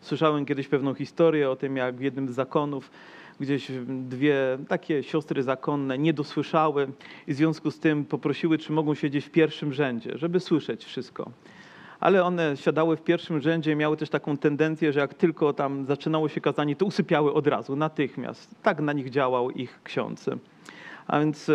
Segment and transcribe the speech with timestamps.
[0.00, 2.90] Słyszałem kiedyś pewną historię o tym, jak w jednym z zakonów
[3.40, 6.88] gdzieś dwie takie siostry zakonne nie dosłyszały
[7.26, 11.30] i w związku z tym poprosiły, czy mogą siedzieć w pierwszym rzędzie, żeby słyszeć wszystko.
[12.00, 15.86] Ale one siadały w pierwszym rzędzie i miały też taką tendencję, że jak tylko tam
[15.86, 18.54] zaczynało się kazanie, to usypiały od razu, natychmiast.
[18.62, 20.30] Tak na nich działał ich ksiądz.
[21.10, 21.50] A więc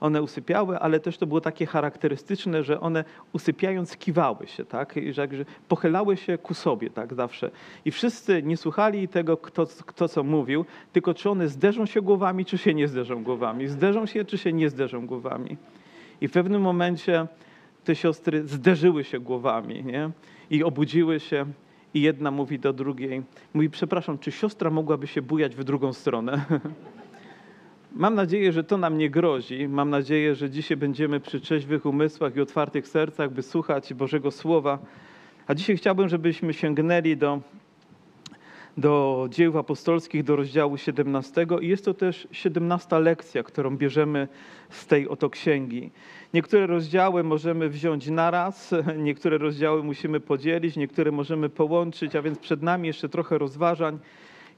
[0.00, 4.96] one usypiały, ale też to było takie charakterystyczne, że one usypiając kiwały się, tak?
[4.96, 5.28] I że
[5.68, 7.50] pochylały się ku sobie, tak zawsze.
[7.84, 12.44] I wszyscy nie słuchali tego, kto, kto co mówił, tylko czy one zderzą się głowami,
[12.44, 13.68] czy się nie zderzą głowami.
[13.68, 15.56] Zderzą się, czy się nie zderzą głowami.
[16.20, 17.26] I w pewnym momencie
[17.84, 20.10] te siostry zderzyły się głowami, nie?
[20.50, 21.46] I obudziły się.
[21.94, 23.22] I jedna mówi do drugiej,
[23.54, 26.44] mówi, przepraszam, czy siostra mogłaby się bujać w drugą stronę?
[27.96, 29.68] Mam nadzieję, że to nam nie grozi.
[29.68, 34.78] Mam nadzieję, że dzisiaj będziemy przy trzeźwych umysłach i otwartych sercach, by słuchać Bożego Słowa.
[35.46, 37.40] A dzisiaj chciałbym, żebyśmy sięgnęli do,
[38.76, 41.46] do dzieł apostolskich, do rozdziału 17.
[41.60, 44.28] I jest to też 17 lekcja, którą bierzemy
[44.70, 45.90] z tej oto księgi.
[46.34, 52.62] Niektóre rozdziały możemy wziąć naraz, niektóre rozdziały musimy podzielić, niektóre możemy połączyć, a więc przed
[52.62, 53.98] nami jeszcze trochę rozważań.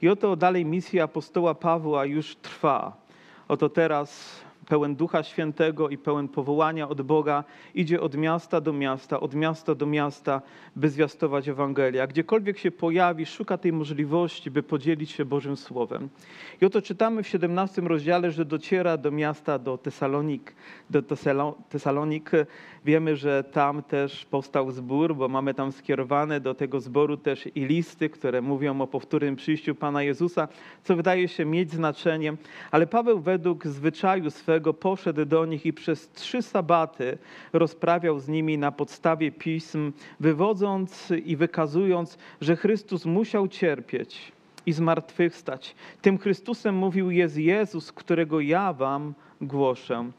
[0.01, 3.06] I oto dalej misja apostoła Pawła już trwa.
[3.47, 7.43] Oto teraz pełen Ducha Świętego i pełen powołania od Boga
[7.75, 10.41] idzie od miasta do miasta, od miasta do miasta,
[10.75, 12.03] by zwiastować Ewangelię.
[12.03, 16.09] A gdziekolwiek się pojawi, szuka tej możliwości, by podzielić się Bożym Słowem.
[16.61, 20.55] I oto czytamy w 17 rozdziale, że dociera do miasta, do Tesalonik.
[20.89, 21.01] Do
[21.69, 22.31] Tesalonik.
[22.87, 27.65] Wiemy, że tam też powstał zbór, bo mamy tam skierowane do tego zboru też i
[27.65, 30.47] listy, które mówią o powtórnym przyjściu Pana Jezusa,
[30.83, 32.33] co wydaje się mieć znaczenie.
[32.71, 37.17] Ale Paweł według zwyczaju swego poszedł do nich i przez trzy sabaty
[37.53, 44.31] rozprawiał z nimi na podstawie pism, wywodząc i wykazując, że Chrystus musiał cierpieć
[44.65, 45.75] i zmartwychwstać.
[46.01, 50.11] Tym Chrystusem mówił jest Jezus, którego ja wam głoszę.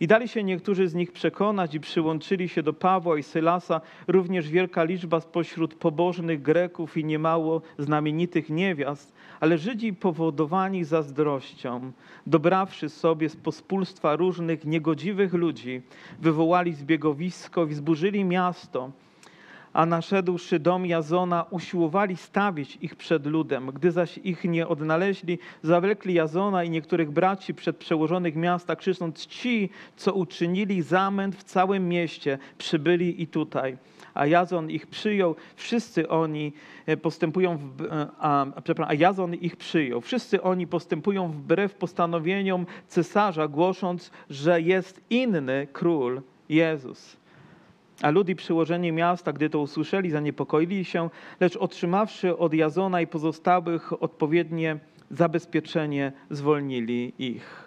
[0.00, 4.48] I dali się niektórzy z nich przekonać i przyłączyli się do Pawła i Sylasa, również
[4.50, 11.92] wielka liczba spośród pobożnych Greków i niemało znamienitych niewiast, ale Żydzi powodowani zazdrością,
[12.26, 15.82] dobrawszy sobie z pospólstwa różnych niegodziwych ludzi,
[16.20, 18.90] wywołali zbiegowisko i zburzyli miasto,
[19.76, 23.70] a naszedłszy dom Jazona, usiłowali stawić ich przed ludem.
[23.74, 29.70] Gdy zaś ich nie odnaleźli, zawlekli Jazona i niektórych braci przed przełożonych miasta, krzycząc, ci,
[29.96, 33.76] co uczynili zamęt w całym mieście, przybyli i tutaj.
[34.14, 36.52] A Jazon ich przyjął, wszyscy oni
[36.86, 40.00] e, postępują, w, e, a, przepraszam, a Jazon ich przyjął.
[40.00, 47.16] Wszyscy oni postępują wbrew postanowieniom cesarza, głosząc, że jest inny król, Jezus.
[48.02, 53.06] A lud i przyłożenie miasta, gdy to usłyszeli, zaniepokoili się, lecz otrzymawszy od Jazona i
[53.06, 54.78] pozostałych odpowiednie
[55.10, 57.65] zabezpieczenie, zwolnili ich.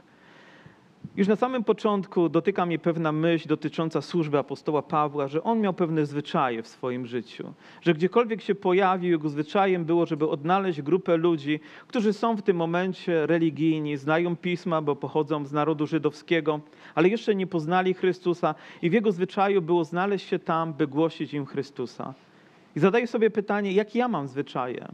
[1.19, 5.73] Już na samym początku dotyka mnie pewna myśl dotycząca służby apostoła Pawła, że on miał
[5.73, 7.53] pewne zwyczaje w swoim życiu.
[7.81, 12.57] Że gdziekolwiek się pojawił, jego zwyczajem było, żeby odnaleźć grupę ludzi, którzy są w tym
[12.57, 16.59] momencie religijni, znają pisma, bo pochodzą z narodu żydowskiego,
[16.95, 21.33] ale jeszcze nie poznali Chrystusa i w jego zwyczaju było znaleźć się tam, by głosić
[21.33, 22.13] im Chrystusa.
[22.75, 24.87] I zadaję sobie pytanie, jakie ja mam zwyczaje?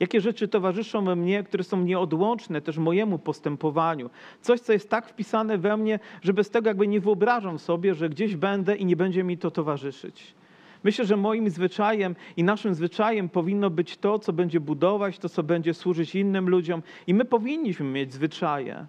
[0.00, 4.10] Jakie rzeczy towarzyszą mnie, które są nieodłączne też mojemu postępowaniu?
[4.40, 8.08] Coś, co jest tak wpisane we mnie, że bez tego jakby nie wyobrażam sobie, że
[8.08, 10.34] gdzieś będę i nie będzie mi to towarzyszyć.
[10.84, 15.42] Myślę, że moim zwyczajem i naszym zwyczajem powinno być to, co będzie budować, to, co
[15.42, 18.86] będzie służyć innym ludziom, i my powinniśmy mieć zwyczaje.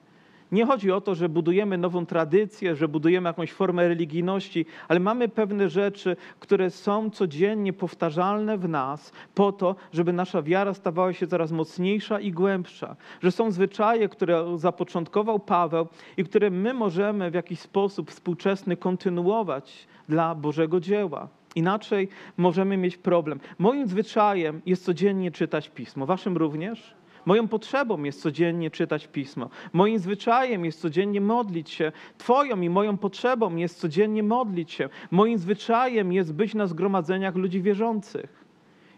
[0.51, 5.29] Nie chodzi o to, że budujemy nową tradycję, że budujemy jakąś formę religijności, ale mamy
[5.29, 11.27] pewne rzeczy, które są codziennie powtarzalne w nas, po to, żeby nasza wiara stawała się
[11.27, 12.95] coraz mocniejsza i głębsza.
[13.21, 19.87] Że są zwyczaje, które zapoczątkował Paweł i które my możemy w jakiś sposób współczesny kontynuować
[20.09, 21.27] dla Bożego dzieła.
[21.55, 22.07] Inaczej
[22.37, 23.39] możemy mieć problem.
[23.59, 26.05] Moim zwyczajem jest codziennie czytać pismo.
[26.05, 26.95] Waszym również?
[27.25, 29.49] Moją potrzebą jest codziennie czytać pismo.
[29.73, 31.91] Moim zwyczajem jest codziennie modlić się.
[32.17, 34.89] Twoją i moją potrzebą jest codziennie modlić się.
[35.11, 38.44] Moim zwyczajem jest być na zgromadzeniach ludzi wierzących.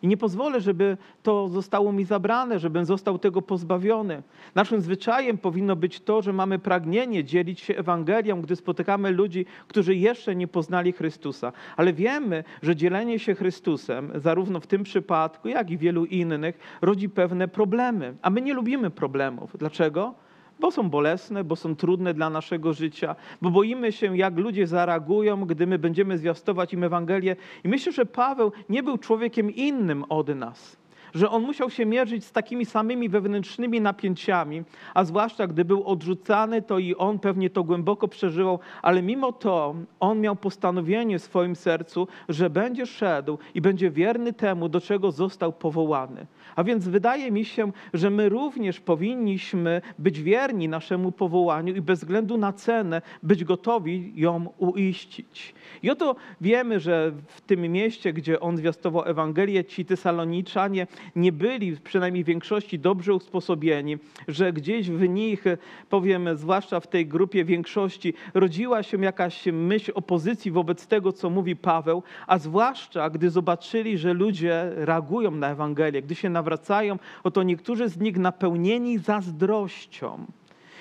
[0.01, 4.23] I nie pozwolę, żeby to zostało mi zabrane, żebym został tego pozbawiony.
[4.55, 9.95] Naszym zwyczajem powinno być to, że mamy pragnienie dzielić się Ewangelią, gdy spotykamy ludzi, którzy
[9.95, 11.51] jeszcze nie poznali Chrystusa.
[11.77, 17.09] Ale wiemy, że dzielenie się Chrystusem, zarówno w tym przypadku, jak i wielu innych, rodzi
[17.09, 18.15] pewne problemy.
[18.21, 19.57] A my nie lubimy problemów.
[19.57, 20.26] Dlaczego?
[20.59, 25.45] Bo są bolesne, bo są trudne dla naszego życia, bo boimy się, jak ludzie zareagują,
[25.45, 27.35] gdy my będziemy zwiastować im Ewangelię.
[27.63, 30.77] I myślę, że Paweł nie był człowiekiem innym od nas.
[31.13, 34.63] Że on musiał się mierzyć z takimi samymi wewnętrznymi napięciami,
[34.93, 39.75] a zwłaszcza gdy był odrzucany, to i on pewnie to głęboko przeżywał, ale mimo to
[39.99, 45.11] on miał postanowienie w swoim sercu, że będzie szedł i będzie wierny temu, do czego
[45.11, 46.27] został powołany.
[46.55, 51.99] A więc wydaje mi się, że my również powinniśmy być wierni naszemu powołaniu i bez
[51.99, 55.53] względu na cenę być gotowi ją uiścić.
[55.83, 61.77] I oto wiemy, że w tym mieście, gdzie on zwiastował Ewangelię, ci Tesaloniczanie nie byli,
[61.77, 63.97] przynajmniej w większości, dobrze usposobieni,
[64.27, 65.43] że gdzieś w nich,
[65.89, 71.55] powiem, zwłaszcza w tej grupie większości, rodziła się jakaś myśl opozycji wobec tego, co mówi
[71.55, 77.89] Paweł, a zwłaszcza gdy zobaczyli, że ludzie reagują na Ewangelię, gdy się nawracają, oto niektórzy
[77.89, 80.25] z nich napełnieni zazdrością.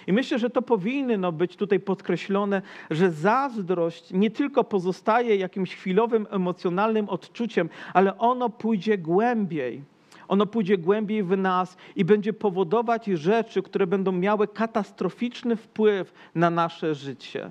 [0.06, 6.26] I myślę, że to powinno być tutaj podkreślone, że zazdrość nie tylko pozostaje jakimś chwilowym
[6.30, 9.95] emocjonalnym odczuciem, ale ono pójdzie głębiej.
[10.28, 16.50] Ono pójdzie głębiej w nas i będzie powodować rzeczy, które będą miały katastroficzny wpływ na
[16.50, 17.50] nasze życie.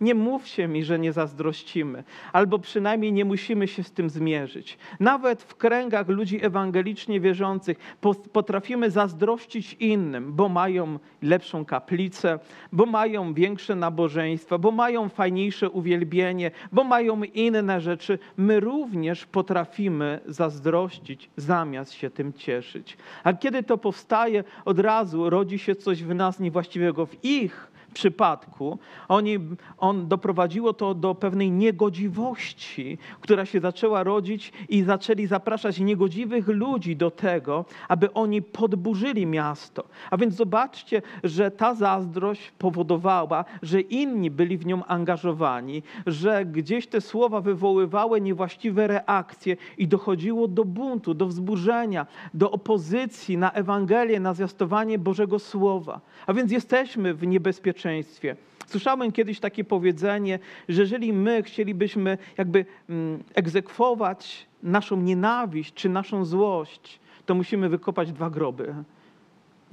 [0.00, 4.78] Nie mówcie mi, że nie zazdrościmy, albo przynajmniej nie musimy się z tym zmierzyć.
[5.00, 7.78] Nawet w kręgach ludzi ewangelicznie wierzących
[8.32, 12.38] potrafimy zazdrościć innym, bo mają lepszą kaplicę,
[12.72, 18.18] bo mają większe nabożeństwa, bo mają fajniejsze uwielbienie, bo mają inne rzeczy.
[18.36, 22.96] My również potrafimy zazdrościć, zamiast się tym cieszyć.
[23.24, 28.78] A kiedy to powstaje, od razu rodzi się coś w nas niewłaściwego w ich przypadku
[29.08, 29.38] oni,
[29.78, 36.96] on doprowadziło to do pewnej niegodziwości, która się zaczęła rodzić i zaczęli zapraszać niegodziwych ludzi
[36.96, 39.84] do tego, aby oni podburzyli miasto.
[40.10, 46.86] A więc zobaczcie, że ta zazdrość powodowała, że inni byli w nią angażowani, że gdzieś
[46.86, 54.20] te słowa wywoływały niewłaściwe reakcje i dochodziło do buntu, do wzburzenia, do opozycji na Ewangelię,
[54.20, 56.00] na zwiastowanie Bożego Słowa.
[56.26, 58.36] A więc jesteśmy w niebezpieczeństwie społeczeństwie.
[58.66, 60.38] Słyszałem kiedyś takie powiedzenie,
[60.68, 68.12] że jeżeli my chcielibyśmy jakby mm, egzekwować naszą nienawiść czy naszą złość, to musimy wykopać
[68.12, 68.74] dwa groby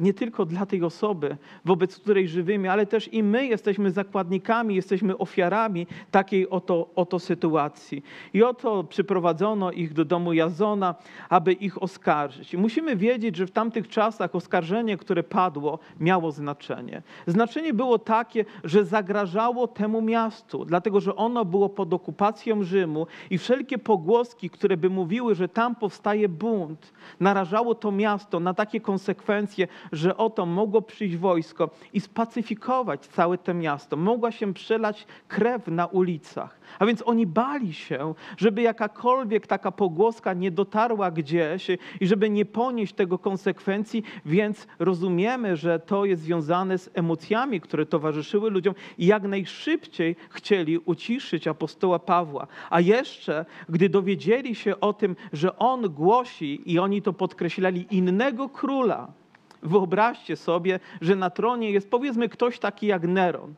[0.01, 5.17] nie tylko dla tej osoby, wobec której żywymi, ale też i my jesteśmy zakładnikami, jesteśmy
[5.17, 8.03] ofiarami takiej oto, oto sytuacji.
[8.33, 10.95] I oto przyprowadzono ich do domu Jazona,
[11.29, 12.53] aby ich oskarżyć.
[12.53, 17.01] I musimy wiedzieć, że w tamtych czasach oskarżenie, które padło, miało znaczenie.
[17.27, 23.37] Znaczenie było takie, że zagrażało temu miastu, dlatego że ono było pod okupacją Rzymu i
[23.37, 29.67] wszelkie pogłoski, które by mówiły, że tam powstaje bunt, narażało to miasto na takie konsekwencje,
[29.91, 33.97] że oto mogło przyjść wojsko i spacyfikować całe to miasto.
[33.97, 36.59] Mogła się przelać krew na ulicach.
[36.79, 41.67] A więc oni bali się, żeby jakakolwiek taka pogłoska nie dotarła gdzieś
[41.99, 47.85] i żeby nie ponieść tego konsekwencji, więc rozumiemy, że to jest związane z emocjami, które
[47.85, 52.47] towarzyszyły ludziom i jak najszybciej chcieli uciszyć apostoła Pawła.
[52.69, 58.49] A jeszcze, gdy dowiedzieli się o tym, że on głosi i oni to podkreślali innego
[58.49, 59.20] króla,
[59.63, 63.53] Wyobraźcie sobie, że na tronie jest powiedzmy ktoś taki jak Neron,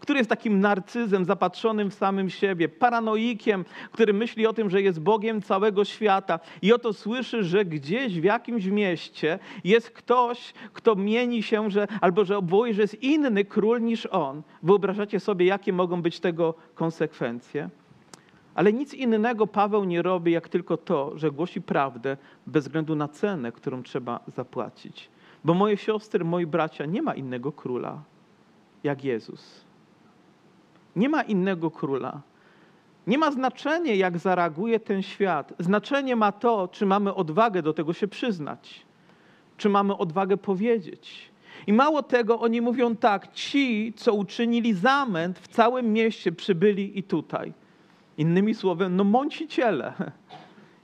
[0.00, 5.00] który jest takim narcyzem zapatrzonym w samym siebie, paranoikiem, który myśli o tym, że jest
[5.00, 11.42] Bogiem całego świata i oto słyszy, że gdzieś w jakimś mieście jest ktoś, kto mieni
[11.42, 14.42] się, że, albo że obwołuje, że jest inny król niż on.
[14.62, 17.70] Wyobrażacie sobie, jakie mogą być tego konsekwencje?
[18.54, 23.08] Ale nic innego Paweł nie robi, jak tylko to, że głosi prawdę bez względu na
[23.08, 25.08] cenę, którą trzeba zapłacić.
[25.44, 28.02] Bo moje siostry, moi bracia, nie ma innego króla
[28.84, 29.64] jak Jezus.
[30.96, 32.20] Nie ma innego króla.
[33.06, 35.52] Nie ma znaczenia, jak zareaguje ten świat.
[35.58, 38.86] Znaczenie ma to, czy mamy odwagę do tego się przyznać,
[39.56, 41.30] czy mamy odwagę powiedzieć.
[41.66, 47.02] I mało tego, oni mówią tak: ci, co uczynili zamęt w całym mieście, przybyli i
[47.02, 47.52] tutaj.
[48.18, 49.92] Innymi słowy, no mąciciele.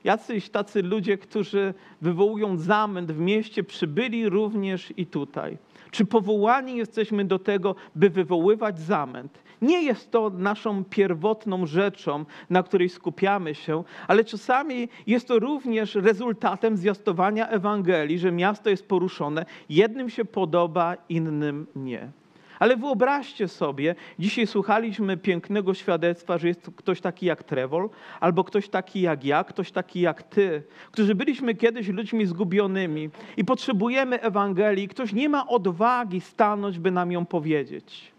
[0.05, 5.59] Jacyś tacy ludzie, którzy wywołują zamęt w mieście, przybyli również i tutaj.
[5.91, 9.39] Czy powołani jesteśmy do tego, by wywoływać zamęt?
[9.63, 15.95] Nie jest to naszą pierwotną rzeczą, na której skupiamy się, ale czasami jest to również
[15.95, 19.47] rezultatem zwiastowania Ewangelii, że miasto jest poruszone.
[19.69, 22.20] Jednym się podoba, innym nie.
[22.61, 27.91] Ale wyobraźcie sobie, dzisiaj słuchaliśmy pięknego świadectwa, że jest ktoś taki jak Trevor,
[28.21, 30.63] albo ktoś taki jak ja, ktoś taki jak ty,
[30.93, 34.89] którzy byliśmy kiedyś ludźmi zgubionymi i potrzebujemy Ewangelii.
[34.89, 38.13] Ktoś nie ma odwagi stanąć, by nam ją powiedzieć.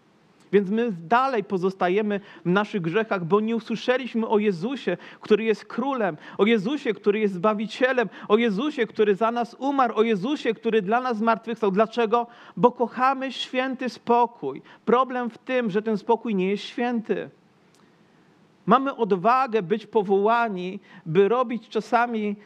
[0.52, 6.16] Więc my dalej pozostajemy w naszych grzechach, bo nie usłyszeliśmy o Jezusie, który jest królem,
[6.38, 11.00] o Jezusie, który jest zbawicielem, o Jezusie, który za nas umarł, o Jezusie, który dla
[11.00, 11.70] nas zmartwychwstał.
[11.70, 12.26] Dlaczego?
[12.56, 14.62] Bo kochamy święty spokój.
[14.84, 17.30] Problem w tym, że ten spokój nie jest święty.
[18.66, 22.36] Mamy odwagę być powołani, by robić czasami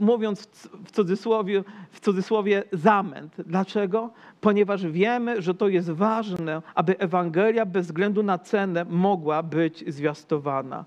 [0.00, 0.48] mówiąc
[0.84, 3.36] w cudzysłowie, w cudzysłowie zamęt.
[3.46, 4.10] Dlaczego?
[4.40, 10.84] Ponieważ wiemy, że to jest ważne, aby Ewangelia bez względu na cenę mogła być zwiastowana.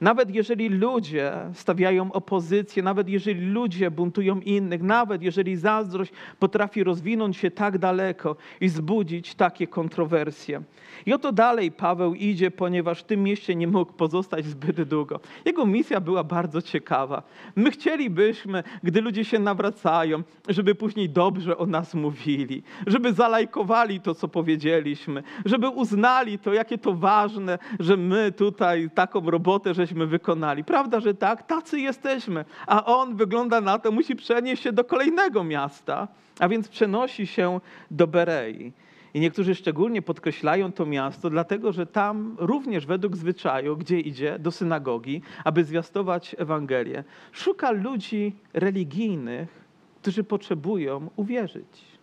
[0.00, 7.36] Nawet jeżeli ludzie stawiają opozycję, nawet jeżeli ludzie buntują innych, nawet jeżeli zazdrość potrafi rozwinąć
[7.36, 10.62] się tak daleko i zbudzić takie kontrowersje.
[11.06, 15.20] I oto dalej Paweł idzie, ponieważ w tym mieście nie mógł pozostać zbyt długo.
[15.44, 17.22] Jego misja była bardzo ciekawa.
[17.56, 24.14] My chcielibyśmy, gdy ludzie się nawracają, żeby później dobrze o nas mówili, żeby zalajkowali to,
[24.14, 30.06] co powiedzieliśmy, żeby uznali to, jakie to ważne, że my tutaj taką robotę, że żeśmy
[30.06, 30.64] wykonali.
[30.64, 31.46] Prawda, że tak?
[31.46, 32.44] Tacy jesteśmy.
[32.66, 37.60] A on wygląda na to, musi przenieść się do kolejnego miasta, a więc przenosi się
[37.90, 38.72] do Berei.
[39.14, 44.50] I niektórzy szczególnie podkreślają to miasto, dlatego że tam również według zwyczaju, gdzie idzie do
[44.50, 49.48] synagogi, aby zwiastować Ewangelię, szuka ludzi religijnych,
[50.02, 51.98] którzy potrzebują uwierzyć.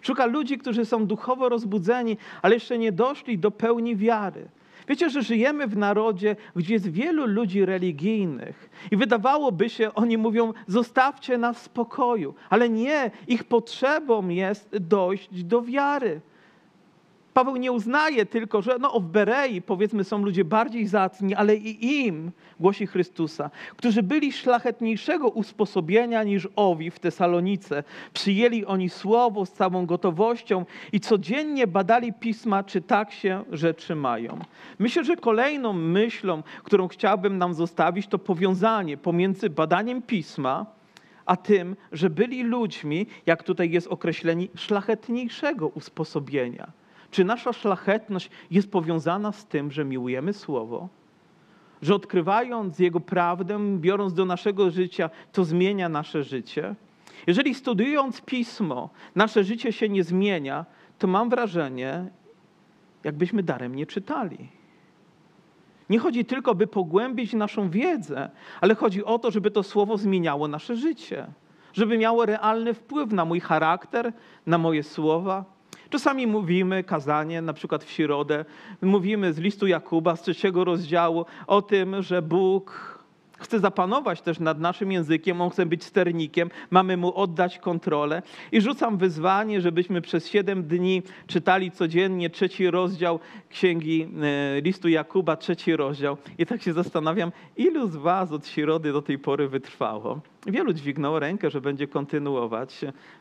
[0.00, 4.48] Szuka ludzi, którzy są duchowo rozbudzeni, ale jeszcze nie doszli do pełni wiary.
[4.88, 10.52] Wiecie, że żyjemy w narodzie, gdzie jest wielu ludzi religijnych i wydawałoby się, oni mówią,
[10.66, 16.20] zostawcie nas w spokoju, ale nie, ich potrzebą jest dojść do wiary.
[17.34, 22.04] Paweł nie uznaje tylko, że no, w Berei powiedzmy są ludzie bardziej zacni, ale i
[22.06, 27.84] im głosi Chrystusa, którzy byli szlachetniejszego usposobienia niż owi w Tesalonice.
[28.12, 34.38] Przyjęli oni słowo z całą gotowością i codziennie badali pisma, czy tak się rzeczy mają.
[34.78, 40.66] Myślę, że kolejną myślą, którą chciałbym nam zostawić, to powiązanie pomiędzy badaniem pisma,
[41.26, 46.79] a tym, że byli ludźmi, jak tutaj jest określeni, szlachetniejszego usposobienia.
[47.10, 50.88] Czy nasza szlachetność jest powiązana z tym, że miłujemy Słowo?
[51.82, 56.74] Że odkrywając Jego prawdę, biorąc do naszego życia, to zmienia nasze życie?
[57.26, 60.66] Jeżeli studiując Pismo, nasze życie się nie zmienia,
[60.98, 62.10] to mam wrażenie,
[63.04, 64.48] jakbyśmy darem nie czytali.
[65.90, 70.48] Nie chodzi tylko, by pogłębić naszą wiedzę, ale chodzi o to, żeby to słowo zmieniało
[70.48, 71.26] nasze życie,
[71.72, 74.12] żeby miało realny wpływ na mój charakter,
[74.46, 75.44] na moje słowa,
[75.90, 78.44] Czasami mówimy kazanie, na przykład w środę,
[78.82, 82.99] mówimy z listu Jakuba z trzeciego rozdziału o tym, że Bóg
[83.40, 88.22] chce zapanować też nad naszym językiem, on chce być sternikiem, mamy mu oddać kontrolę.
[88.52, 95.36] I rzucam wyzwanie, żebyśmy przez siedem dni czytali codziennie trzeci rozdział księgi e, listu Jakuba,
[95.36, 96.16] trzeci rozdział.
[96.38, 100.20] I tak się zastanawiam, ilu z was od środy do tej pory wytrwało?
[100.46, 102.80] Wielu dźwignęło rękę, że będzie kontynuować.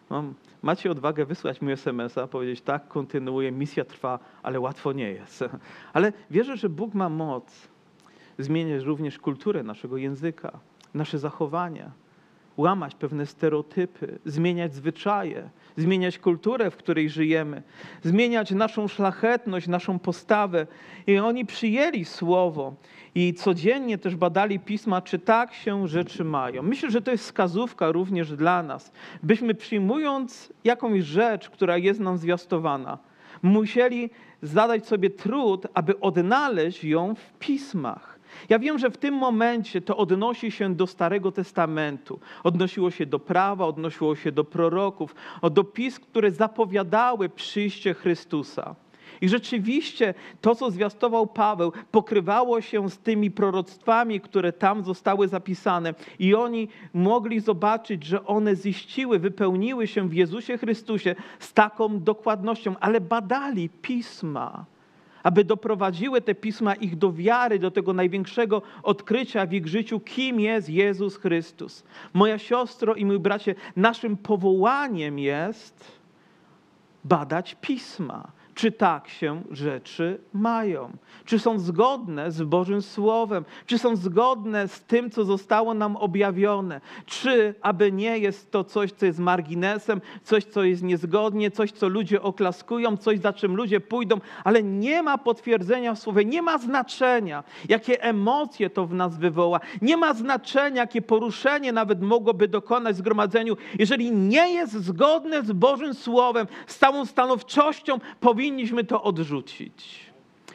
[0.09, 0.23] No,
[0.61, 5.43] macie odwagę wysłać mi SMS-a, powiedzieć tak, kontynuuję, misja trwa, ale łatwo nie jest.
[5.93, 7.69] Ale wierzę, że Bóg ma moc
[8.39, 10.59] zmieniać również kulturę naszego języka,
[10.93, 11.91] nasze zachowania,
[12.57, 17.63] łamać pewne stereotypy, zmieniać zwyczaje, zmieniać kulturę, w której żyjemy,
[18.01, 20.67] zmieniać naszą szlachetność, naszą postawę.
[21.07, 22.75] I oni przyjęli słowo
[23.15, 26.63] i codziennie też badali pisma, czy tak się rzeczy mają.
[26.63, 28.91] Myślę, że to jest wskazówka również dla nas,
[29.23, 32.97] byśmy przyjmując jakąś rzecz, która jest nam zwiastowana,
[33.41, 34.09] musieli
[34.41, 38.18] zadać sobie trud, aby odnaleźć ją w pismach.
[38.49, 42.19] Ja wiem, że w tym momencie to odnosi się do Starego Testamentu.
[42.43, 45.15] Odnosiło się do prawa, odnosiło się do proroków,
[45.51, 48.75] do pism, które zapowiadały przyjście Chrystusa.
[49.21, 55.93] I rzeczywiście to, co zwiastował Paweł, pokrywało się z tymi proroctwami, które tam zostały zapisane.
[56.19, 62.75] I oni mogli zobaczyć, że one ziściły, wypełniły się w Jezusie Chrystusie z taką dokładnością,
[62.79, 64.65] ale badali pisma
[65.23, 70.39] aby doprowadziły te pisma ich do wiary, do tego największego odkrycia w ich życiu, kim
[70.39, 71.83] jest Jezus Chrystus.
[72.13, 75.99] Moja siostro i mój bracie, naszym powołaniem jest
[77.03, 80.91] badać pisma czy tak się rzeczy mają,
[81.25, 86.81] czy są zgodne z Bożym Słowem, czy są zgodne z tym, co zostało nam objawione,
[87.05, 91.87] czy aby nie jest to coś, co jest marginesem, coś, co jest niezgodnie, coś, co
[91.87, 96.57] ludzie oklaskują, coś, za czym ludzie pójdą, ale nie ma potwierdzenia w Słowie, nie ma
[96.57, 102.97] znaczenia, jakie emocje to w nas wywoła, nie ma znaczenia, jakie poruszenie nawet mogłoby dokonać
[102.97, 110.09] zgromadzeniu, jeżeli nie jest zgodne z Bożym Słowem, z całą stanowczością powinien powinniśmy to odrzucić.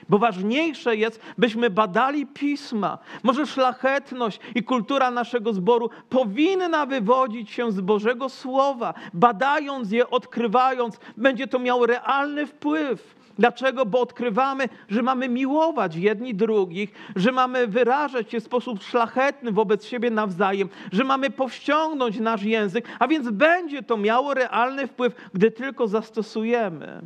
[0.08, 2.98] Bo ważniejsze jest, byśmy badali pisma.
[3.22, 8.94] Może szlachetność i kultura naszego zboru powinna wywodzić się z Bożego Słowa.
[9.12, 13.14] Badając je, odkrywając, będzie to miało realny wpływ.
[13.38, 13.86] Dlaczego?
[13.86, 19.84] Bo odkrywamy, że mamy miłować jedni drugich, że mamy wyrażać się w sposób szlachetny wobec
[19.84, 25.50] siebie nawzajem, że mamy powściągnąć nasz język, a więc będzie to miało realny wpływ, gdy
[25.50, 27.02] tylko zastosujemy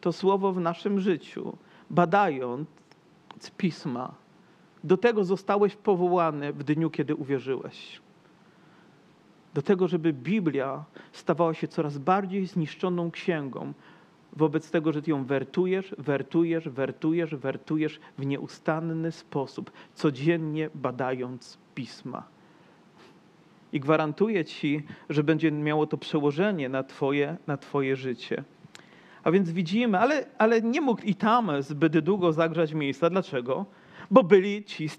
[0.00, 1.56] to słowo w naszym życiu
[1.90, 2.68] badając
[3.56, 4.14] pisma.
[4.84, 8.00] Do tego zostałeś powołany w dniu, kiedy uwierzyłeś.
[9.54, 13.72] Do tego, żeby Biblia stawała się coraz bardziej zniszczoną księgą,
[14.32, 22.22] wobec tego, że ty ją wertujesz, wertujesz, wertujesz, wertujesz w nieustanny sposób, codziennie badając pisma.
[23.72, 28.44] I gwarantuję ci, że będzie miało to przełożenie na twoje, na twoje życie.
[29.24, 33.10] A więc widzimy, ale, ale nie mógł i tam zbyt długo zagrzać miejsca.
[33.10, 33.66] Dlaczego?
[34.10, 34.98] Bo byli ci z,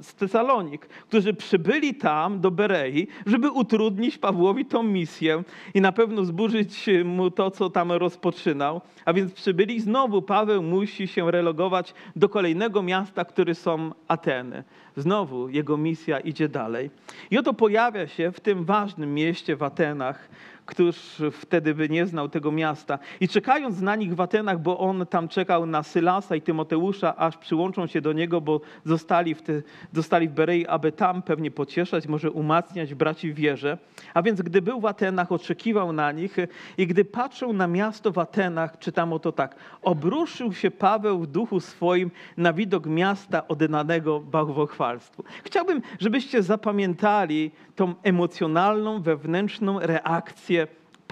[0.00, 5.42] z Tesalonik, którzy przybyli tam do Berei, żeby utrudnić Pawłowi tą misję
[5.74, 8.80] i na pewno zburzyć mu to, co tam rozpoczynał.
[9.04, 14.64] A więc przybyli znowu Paweł musi się relogować do kolejnego miasta, które są Ateny.
[14.96, 16.90] Znowu jego misja idzie dalej.
[17.30, 20.28] I oto pojawia się w tym ważnym mieście w Atenach
[20.66, 22.98] któż wtedy by nie znał tego miasta.
[23.20, 27.36] I czekając na nich w Atenach, bo on tam czekał na Sylasa i Tymoteusza, aż
[27.36, 32.06] przyłączą się do niego, bo zostali w, te, zostali w Berei, aby tam pewnie pocieszać,
[32.06, 33.78] może umacniać braci w wierze.
[34.14, 36.36] A więc gdy był w Atenach, oczekiwał na nich
[36.78, 41.26] i gdy patrzył na miasto w Atenach, czytam o to tak, obruszył się Paweł w
[41.26, 45.24] duchu swoim na widok miasta oddanego bałwochwalstwu.
[45.44, 50.61] Chciałbym, żebyście zapamiętali tą emocjonalną, wewnętrzną reakcję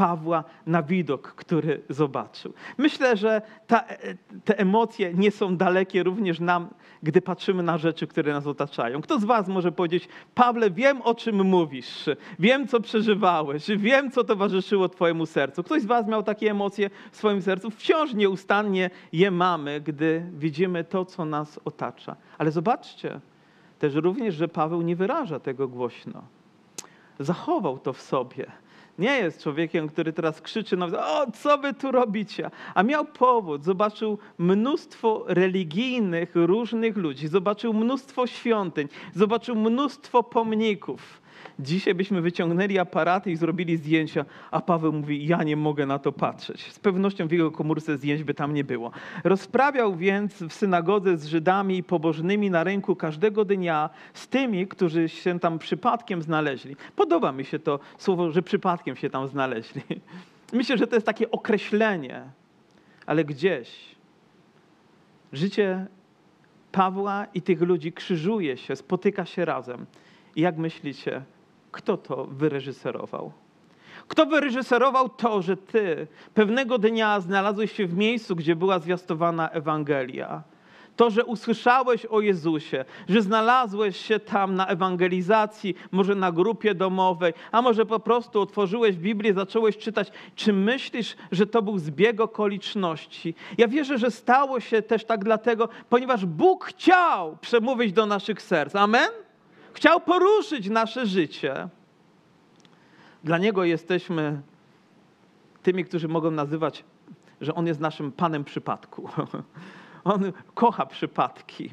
[0.00, 2.52] Pawła na widok, który zobaczył.
[2.78, 3.85] Myślę, że ta,
[4.45, 6.69] te emocje nie są dalekie również nam,
[7.02, 9.00] gdy patrzymy na rzeczy, które nas otaczają.
[9.00, 12.04] Kto z Was może powiedzieć, Pawle, wiem o czym mówisz,
[12.38, 15.62] wiem co przeżywałeś, wiem co towarzyszyło Twojemu sercu.
[15.62, 17.71] Ktoś z Was miał takie emocje w swoim sercu?
[17.71, 22.17] Wciąż nieustannie je mamy, gdy widzimy to, co nas otacza.
[22.39, 23.21] Ale zobaczcie
[23.78, 26.23] też również, że Paweł nie wyraża tego głośno
[27.21, 28.47] zachował to w sobie.
[29.00, 32.50] Nie jest człowiekiem, który teraz krzyczy na o co wy tu robicie?
[32.75, 41.20] A miał powód, zobaczył mnóstwo religijnych, różnych ludzi, zobaczył mnóstwo świątyń, zobaczył mnóstwo pomników.
[41.58, 46.12] Dzisiaj byśmy wyciągnęli aparaty i zrobili zdjęcia, a Paweł mówi: Ja nie mogę na to
[46.12, 46.72] patrzeć.
[46.72, 48.90] Z pewnością w jego komórce zdjęć by tam nie było.
[49.24, 55.40] Rozprawiał więc w synagodze z Żydami pobożnymi na rynku każdego dnia z tymi, którzy się
[55.40, 56.76] tam przypadkiem znaleźli.
[56.96, 59.82] Podoba mi się to słowo, że przypadkiem się tam znaleźli.
[60.52, 62.22] Myślę, że to jest takie określenie,
[63.06, 63.96] ale gdzieś
[65.32, 65.86] życie
[66.72, 69.86] Pawła i tych ludzi krzyżuje się, spotyka się razem.
[70.36, 71.23] Jak myślicie,
[71.73, 73.32] kto to wyreżyserował?
[74.08, 80.43] Kto wyreżyserował to, że ty pewnego dnia znalazłeś się w miejscu, gdzie była zwiastowana Ewangelia?
[80.97, 87.32] To, że usłyszałeś o Jezusie, że znalazłeś się tam na ewangelizacji, może na grupie domowej,
[87.52, 90.12] a może po prostu otworzyłeś Biblię, zacząłeś czytać.
[90.36, 93.34] Czy myślisz, że to był zbieg okoliczności?
[93.58, 98.76] Ja wierzę, że stało się też tak dlatego, ponieważ Bóg chciał przemówić do naszych serc.
[98.76, 99.10] Amen?
[99.73, 101.69] Chciał poruszyć nasze życie.
[103.25, 104.41] Dla Niego jesteśmy
[105.63, 106.85] tymi, którzy mogą nazywać,
[107.41, 109.09] że On jest naszym Panem przypadku.
[110.04, 111.71] On kocha przypadki,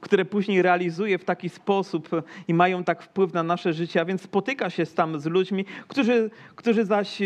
[0.00, 2.08] które później realizuje w taki sposób
[2.48, 6.30] i mają tak wpływ na nasze życie, a więc spotyka się tam z ludźmi, którzy,
[6.56, 7.18] którzy zaś,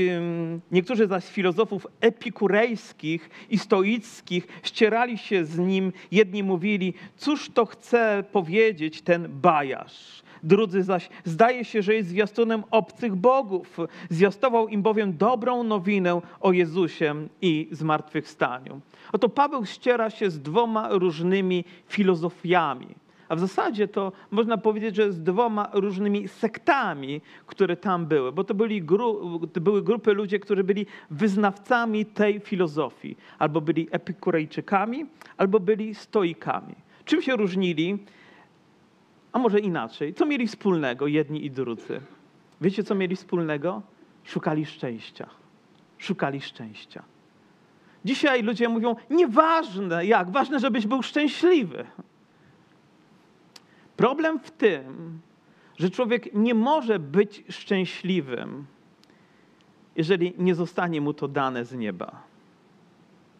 [0.72, 5.92] niektórzy zaś filozofów epikurejskich i stoickich ścierali się z nim.
[6.10, 12.64] Jedni mówili, cóż to chce powiedzieć ten bajarz drudzy zaś zdaje się, że jest zwiastunem
[12.70, 13.78] obcych bogów.
[14.10, 18.80] Zwiastował im bowiem dobrą nowinę o Jezusie i zmartwychwstaniu.
[19.12, 22.94] Oto Paweł ściera się z dwoma różnymi filozofiami.
[23.28, 28.44] A w zasadzie to można powiedzieć, że z dwoma różnymi sektami, które tam były, bo
[28.44, 33.16] to, byli gru, to były grupy ludzi, którzy byli wyznawcami tej filozofii.
[33.38, 36.74] Albo byli epikurejczykami, albo byli stoikami.
[37.04, 37.98] Czym się różnili?
[39.34, 42.00] A może inaczej, co mieli wspólnego jedni i drudzy?
[42.60, 43.82] Wiecie, co mieli wspólnego?
[44.24, 45.26] Szukali szczęścia.
[45.98, 47.02] Szukali szczęścia.
[48.04, 51.84] Dzisiaj ludzie mówią, nieważne jak, ważne, żebyś był szczęśliwy.
[53.96, 55.20] Problem w tym,
[55.78, 58.66] że człowiek nie może być szczęśliwym,
[59.96, 62.22] jeżeli nie zostanie mu to dane z nieba.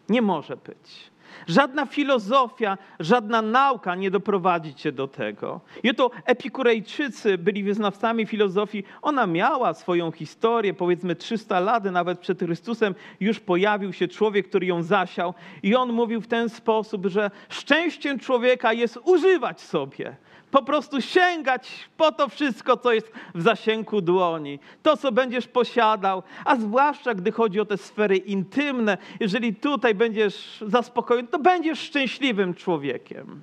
[0.09, 1.11] Nie może być.
[1.47, 5.61] Żadna filozofia, żadna nauka nie doprowadzi cię do tego.
[5.83, 8.83] I to epikurejczycy byli wyznawcami filozofii.
[9.01, 14.65] Ona miała swoją historię, powiedzmy 300 lat nawet przed Chrystusem już pojawił się człowiek, który
[14.65, 15.33] ją zasiał.
[15.63, 20.15] I on mówił w ten sposób, że szczęściem człowieka jest używać sobie
[20.55, 26.23] po prostu sięgać po to wszystko, co jest w zasięgu dłoni, to, co będziesz posiadał,
[26.45, 32.53] a zwłaszcza gdy chodzi o te sfery intymne, jeżeli tutaj będziesz zaspokojony, to będziesz szczęśliwym
[32.53, 33.41] człowiekiem.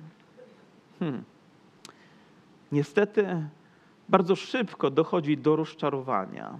[0.99, 1.23] Hmm.
[2.71, 3.47] Niestety,
[4.09, 6.53] bardzo szybko dochodzi do rozczarowania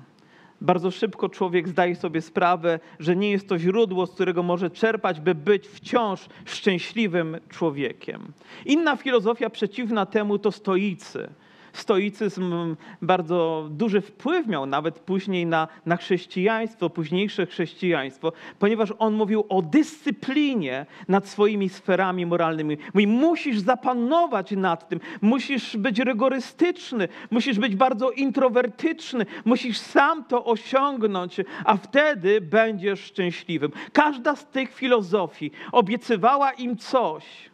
[0.63, 5.19] bardzo szybko człowiek zdaje sobie sprawę, że nie jest to źródło, z którego może czerpać,
[5.19, 8.33] by być wciąż szczęśliwym człowiekiem.
[8.65, 11.29] Inna filozofia przeciwna temu to stoicy
[11.73, 19.45] stoicyzm bardzo duży wpływ miał nawet później na, na chrześcijaństwo, późniejsze chrześcijaństwo, ponieważ on mówił
[19.49, 22.77] o dyscyplinie nad swoimi sferami moralnymi.
[22.93, 30.45] Mówi, musisz zapanować nad tym, musisz być rygorystyczny, musisz być bardzo introwertyczny, musisz sam to
[30.45, 33.71] osiągnąć, a wtedy będziesz szczęśliwym.
[33.93, 37.52] Każda z tych filozofii obiecywała im coś,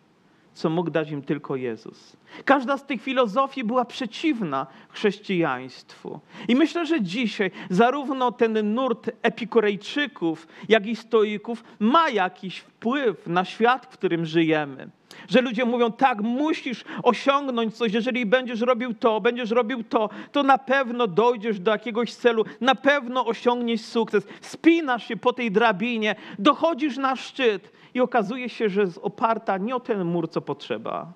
[0.60, 2.18] co mógł dać im tylko Jezus.
[2.46, 6.20] Każda z tych filozofii była przeciwna chrześcijaństwu.
[6.48, 13.46] I myślę, że dzisiaj zarówno ten nurt epikurejczyków, jak i stoików ma jakiś wpływ na
[13.46, 14.90] świat, w którym żyjemy.
[15.28, 20.44] Że ludzie mówią, tak, musisz osiągnąć coś, jeżeli będziesz robił to, będziesz robił to, to
[20.44, 24.28] na pewno dojdziesz do jakiegoś celu, na pewno osiągniesz sukces.
[24.42, 29.76] Spinasz się po tej drabinie, dochodzisz na szczyt i okazuje się, że jest oparta nie
[29.76, 31.12] o ten mur, co potrzeba.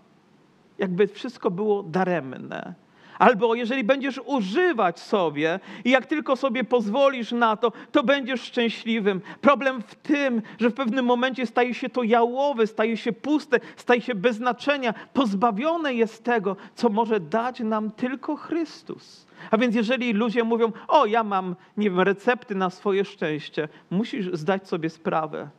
[0.78, 2.83] Jakby wszystko było daremne.
[3.24, 9.22] Albo jeżeli będziesz używać sobie i jak tylko sobie pozwolisz na to, to będziesz szczęśliwym.
[9.42, 14.02] Problem w tym, że w pewnym momencie staje się to jałowe, staje się puste, staje
[14.02, 19.28] się bez znaczenia, pozbawione jest tego, co może dać nam tylko Chrystus.
[19.52, 24.30] A więc jeżeli ludzie mówią, o ja mam, nie wiem, recepty na swoje szczęście, musisz
[24.34, 25.50] zdać sobie sprawę,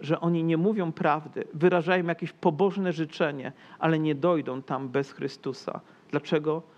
[0.00, 5.80] że oni nie mówią prawdy, wyrażają jakieś pobożne życzenie, ale nie dojdą tam bez Chrystusa.
[6.10, 6.73] Dlaczego?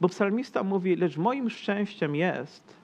[0.00, 2.76] Bo psalmista mówi, lecz moim szczęściem jest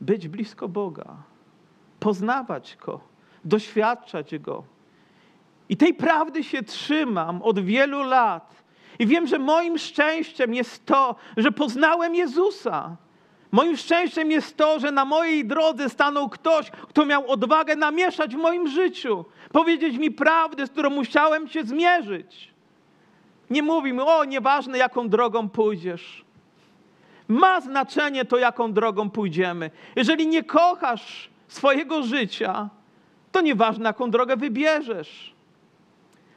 [0.00, 1.16] być blisko Boga,
[2.00, 3.00] poznawać Go,
[3.44, 4.64] doświadczać Go.
[5.68, 8.62] I tej prawdy się trzymam od wielu lat.
[8.98, 12.96] I wiem, że moim szczęściem jest to, że poznałem Jezusa.
[13.52, 18.38] Moim szczęściem jest to, że na mojej drodze stanął ktoś, kto miał odwagę namieszać w
[18.38, 22.54] moim życiu, powiedzieć mi prawdę, z którą musiałem się zmierzyć.
[23.50, 26.24] Nie mówi mi, o, nieważne jaką drogą pójdziesz.
[27.28, 29.70] Ma znaczenie to, jaką drogą pójdziemy.
[29.96, 32.68] Jeżeli nie kochasz swojego życia,
[33.32, 35.34] to nieważne, jaką drogę wybierzesz.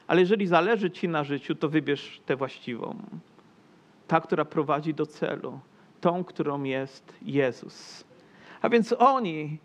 [0.07, 2.95] Ale jeżeli zależy ci na życiu, to wybierz tę właściwą.
[4.07, 5.59] Ta, która prowadzi do celu
[6.01, 8.03] tą, którą jest Jezus.
[8.61, 9.57] A więc oni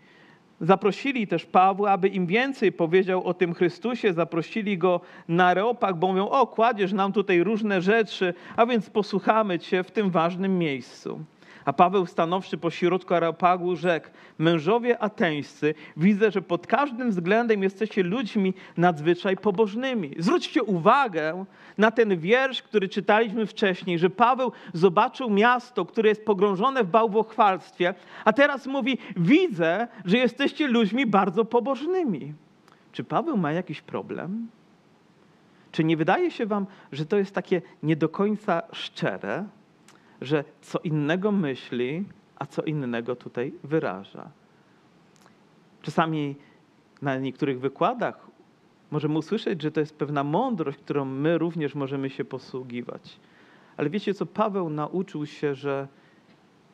[0.61, 6.07] zaprosili też Pawła, aby im więcej powiedział o tym Chrystusie, zaprosili go na Reopag, bo
[6.07, 11.19] mówią, o, kładziesz nam tutaj różne rzeczy, a więc posłuchamy Cię w tym ważnym miejscu.
[11.65, 18.53] A Paweł stanowszy pośrodku Areopagu rzekł, mężowie ateńscy, widzę, że pod każdym względem jesteście ludźmi
[18.77, 20.15] nadzwyczaj pobożnymi.
[20.17, 21.45] Zwróćcie uwagę
[21.77, 27.93] na ten wiersz, który czytaliśmy wcześniej, że Paweł zobaczył miasto, które jest pogrążone w bałwochwalstwie,
[28.25, 32.33] a teraz mówi, widzę, że jesteście ludźmi bardzo pobożnymi.
[32.91, 34.47] Czy Paweł ma jakiś problem?
[35.71, 39.45] Czy nie wydaje się wam, że to jest takie nie do końca szczere?
[40.21, 42.05] Że co innego myśli,
[42.35, 44.29] a co innego tutaj wyraża.
[45.81, 46.35] Czasami
[47.01, 48.27] na niektórych wykładach
[48.91, 53.19] możemy usłyszeć, że to jest pewna mądrość, którą my również możemy się posługiwać.
[53.77, 54.25] Ale wiecie co?
[54.25, 55.87] Paweł nauczył się, że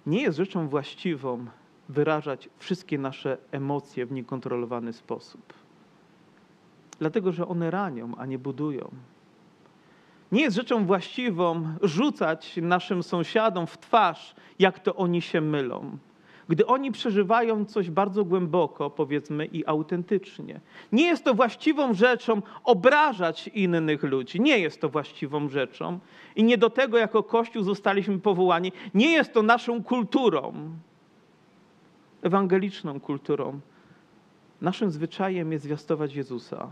[0.06, 1.46] nie jest rzeczą właściwą
[1.90, 5.54] wyrażać wszystkie nasze emocje w niekontrolowany sposób.
[7.00, 8.92] Dlatego, że one ranią, a nie budują.
[10.32, 15.98] Nie jest rzeczą właściwą rzucać naszym sąsiadom w twarz, jak to oni się mylą.
[16.50, 20.60] Gdy oni przeżywają coś bardzo głęboko, powiedzmy, i autentycznie.
[20.92, 24.42] Nie jest to właściwą rzeczą obrażać innych ludzi.
[24.42, 26.00] Nie jest to właściwą rzeczą.
[26.36, 28.72] I nie do tego jako Kościół zostaliśmy powołani.
[28.94, 30.54] Nie jest to naszą kulturą,
[32.22, 33.60] ewangeliczną kulturą.
[34.62, 36.68] Naszym zwyczajem jest zwiastować Jezusa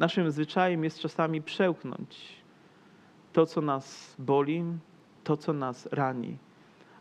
[0.00, 2.18] Naszym zwyczajem jest czasami przełknąć
[3.32, 4.64] to, co nas boli,
[5.24, 6.36] to, co nas rani,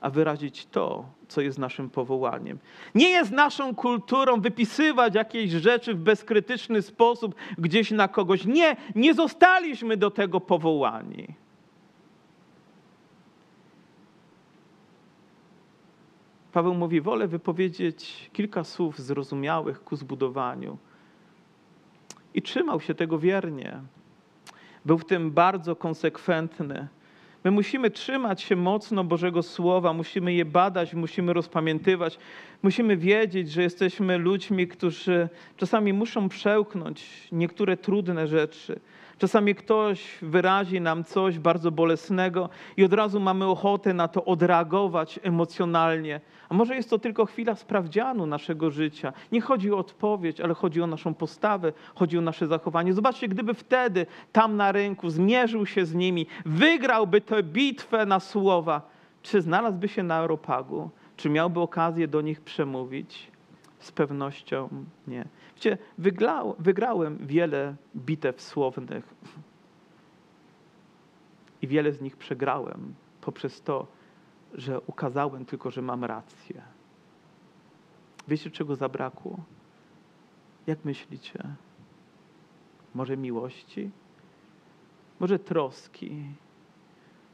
[0.01, 2.59] a wyrazić to, co jest naszym powołaniem.
[2.95, 8.45] Nie jest naszą kulturą wypisywać jakieś rzeczy w bezkrytyczny sposób gdzieś na kogoś.
[8.45, 11.27] Nie, nie zostaliśmy do tego powołani.
[16.51, 20.77] Paweł mówi: Wolę wypowiedzieć kilka słów zrozumiałych ku zbudowaniu.
[22.33, 23.81] I trzymał się tego wiernie.
[24.85, 26.87] Był w tym bardzo konsekwentny.
[27.43, 32.19] My musimy trzymać się mocno Bożego Słowa, musimy je badać, musimy rozpamiętywać,
[32.63, 38.79] musimy wiedzieć, że jesteśmy ludźmi, którzy czasami muszą przełknąć niektóre trudne rzeczy.
[39.19, 45.19] Czasami ktoś wyrazi nam coś bardzo bolesnego i od razu mamy ochotę na to odreagować
[45.23, 46.21] emocjonalnie.
[46.49, 49.13] A może jest to tylko chwila sprawdzianu naszego życia.
[49.31, 52.93] Nie chodzi o odpowiedź, ale chodzi o naszą postawę, chodzi o nasze zachowanie.
[52.93, 58.81] Zobaczcie, gdyby wtedy tam na rynku zmierzył się z nimi, wygrałby tę bitwę na słowa,
[59.21, 60.89] czy znalazłby się na Aeropagu?
[61.17, 63.31] Czy miałby okazję do nich przemówić?
[63.79, 64.69] Z pewnością
[65.07, 65.25] nie.
[65.55, 69.13] Wiecie, wygrał, wygrałem wiele bitew słownych
[71.61, 73.87] i wiele z nich przegrałem poprzez to,
[74.53, 76.61] że ukazałem tylko, że mam rację.
[78.27, 79.37] Wiecie, czego zabrakło?
[80.67, 81.43] Jak myślicie?
[82.95, 83.91] Może miłości?
[85.19, 86.23] Może troski?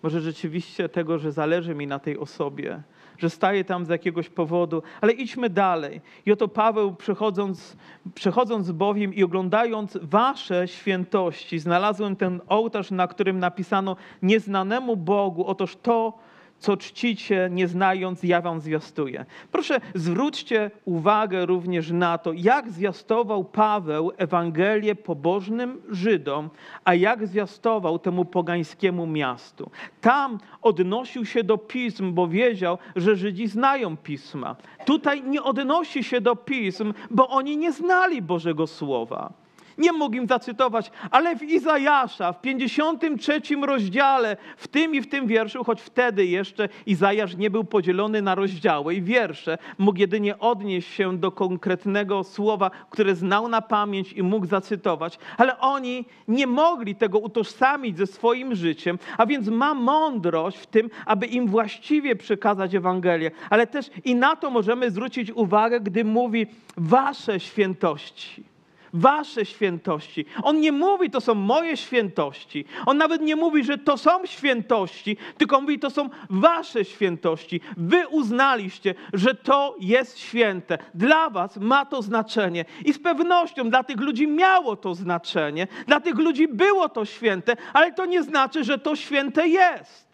[0.04, 2.84] Może rzeczywiście tego, że zależy mi na tej osobie,
[3.18, 6.02] że staje tam z jakiegoś powodu, ale idźmy dalej.
[6.26, 7.78] I oto Paweł, przechodząc,
[8.16, 15.76] przechodząc bowiem i oglądając wasze świętości, znalazłem ten ołtarz, na którym napisano nieznanemu Bogu, otoż
[15.76, 16.14] to,
[16.60, 19.26] co czcicie, nie znając, ja wam zwiastuję.
[19.52, 26.50] Proszę, zwróćcie uwagę również na to, jak zwiastował Paweł Ewangelię pobożnym Żydom,
[26.86, 29.72] a jak zwiastował temu pogańskiemu miastu.
[30.02, 34.56] Tam odnosił się do pism, bo wiedział, że Żydzi znają pisma.
[34.86, 39.45] Tutaj nie odnosi się do pism, bo oni nie znali Bożego Słowa.
[39.78, 45.28] Nie mógł im zacytować, ale w Izajasza, w 53 rozdziale, w tym i w tym
[45.28, 50.94] wierszu, choć wtedy jeszcze Izajasz nie był podzielony na rozdziały i wiersze, mógł jedynie odnieść
[50.94, 56.96] się do konkretnego słowa, które znał na pamięć i mógł zacytować, ale oni nie mogli
[56.96, 62.76] tego utożsamić ze swoim życiem, a więc ma mądrość w tym, aby im właściwie przekazać
[62.76, 68.55] Ewangelię, ale też i na to możemy zwrócić uwagę, gdy mówi wasze świętości
[68.96, 70.26] wasze świętości.
[70.44, 72.66] On nie mówi, to są moje świętości.
[72.86, 77.62] On nawet nie mówi, że to są świętości, tylko mówi, to są wasze świętości.
[77.78, 80.78] Wy uznaliście, że to jest święte.
[80.94, 82.66] Dla was ma to znaczenie.
[82.86, 85.68] I z pewnością dla tych ludzi miało to znaczenie.
[85.88, 90.05] Dla tych ludzi było to święte, ale to nie znaczy, że to święte jest.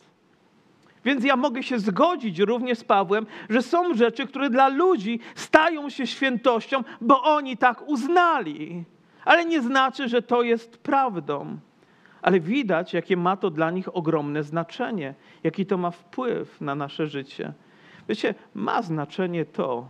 [1.05, 5.89] Więc ja mogę się zgodzić również z Pawłem, że są rzeczy, które dla ludzi stają
[5.89, 8.83] się świętością, bo oni tak uznali.
[9.25, 11.57] Ale nie znaczy, że to jest prawdą.
[12.21, 17.07] Ale widać, jakie ma to dla nich ogromne znaczenie, jaki to ma wpływ na nasze
[17.07, 17.53] życie.
[18.09, 19.87] Wiecie, ma znaczenie to,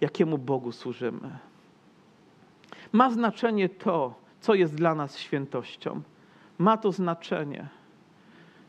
[0.00, 1.38] jakiemu Bogu służymy.
[2.92, 6.02] Ma znaczenie to, co jest dla nas świętością.
[6.58, 7.68] Ma to znaczenie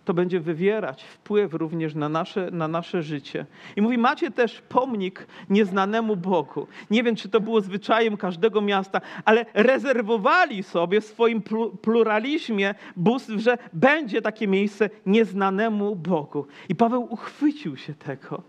[0.05, 3.45] to będzie wywierać wpływ również na nasze, na nasze życie.
[3.75, 6.67] I mówi, macie też pomnik nieznanemu Bogu.
[6.91, 11.41] Nie wiem, czy to było zwyczajem każdego miasta, ale rezerwowali sobie w swoim
[11.81, 16.47] pluralizmie bóstw, że będzie takie miejsce nieznanemu Bogu.
[16.69, 18.43] I Paweł uchwycił się tego.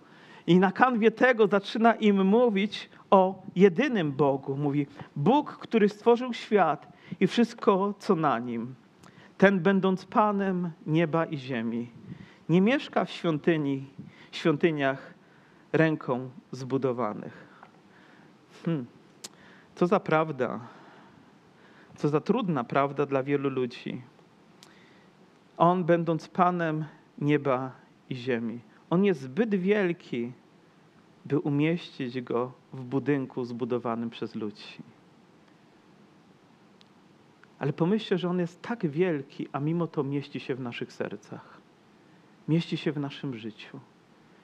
[0.47, 4.57] I na kanwie tego zaczyna im mówić o jedynym Bogu.
[4.57, 4.87] Mówi,
[5.17, 8.75] Bóg, który stworzył świat i wszystko, co na nim
[9.39, 11.91] ten będąc Panem nieba i ziemi,
[12.49, 13.87] nie mieszka w świątyni,
[14.33, 15.15] świątyniach
[15.73, 17.47] ręką zbudowanych.
[18.65, 18.87] Hmm.
[19.75, 20.61] Co za prawda,
[21.97, 24.03] co za trudna prawda dla wielu ludzi.
[25.57, 26.85] On, będąc Panem
[27.19, 27.73] nieba
[28.11, 30.33] i ziemi, on jest zbyt wielki,
[31.25, 34.83] by umieścić go w budynku zbudowanym przez ludzi.
[37.65, 41.61] Ale pomyślcie, że On jest tak wielki, a mimo to mieści się w naszych sercach.
[42.49, 43.81] Mieści się w naszym życiu.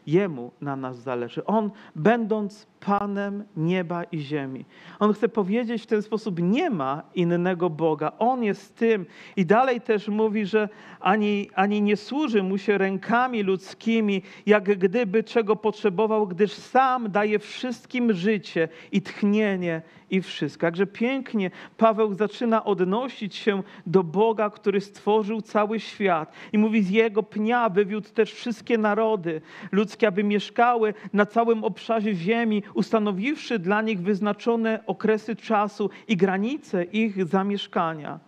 [0.07, 1.45] Jemu na nas zależy.
[1.45, 4.65] On, będąc Panem nieba i ziemi,
[4.99, 8.13] On chce powiedzieć w ten sposób: nie ma innego Boga.
[8.19, 9.07] On jest tym.
[9.37, 10.69] I dalej też mówi, że
[11.01, 17.39] ani, ani nie służy mu się rękami ludzkimi, jak gdyby czego potrzebował, gdyż sam daje
[17.39, 20.67] wszystkim życie i tchnienie i wszystko.
[20.67, 26.91] Jakże pięknie Paweł zaczyna odnosić się do Boga, który stworzył cały świat i mówi: z
[26.91, 29.41] jego pnia wywiódł też wszystkie narody
[29.73, 36.85] ludzkie, aby mieszkały na całym obszarze ziemi, ustanowiwszy dla nich wyznaczone okresy czasu i granice
[36.85, 38.21] ich zamieszkania.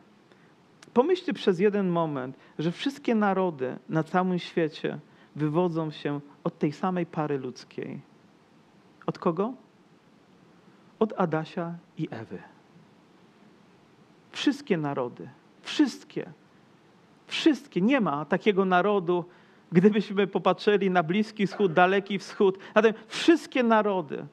[0.94, 4.98] Pomyślcie przez jeden moment, że wszystkie narody na całym świecie
[5.36, 8.00] wywodzą się od tej samej pary ludzkiej.
[9.06, 9.52] Od kogo?
[10.98, 12.38] Od Adasia i Ewy.
[14.30, 15.28] Wszystkie narody,
[15.62, 16.32] wszystkie,
[17.26, 17.80] wszystkie.
[17.80, 19.24] Nie ma takiego narodu,
[19.72, 24.26] gdybyśmy popatrzyli na Bliski Wschód, Daleki Wschód, zatem wszystkie narody.